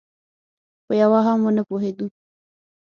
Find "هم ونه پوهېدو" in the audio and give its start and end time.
1.27-2.07